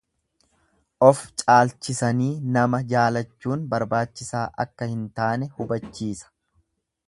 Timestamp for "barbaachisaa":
3.75-4.45